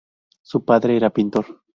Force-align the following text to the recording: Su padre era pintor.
Su 0.41 0.65
padre 0.65 0.95
era 0.97 1.11
pintor. 1.11 1.61